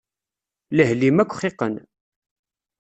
[0.75, 1.73] Lehl-im akk xiqen.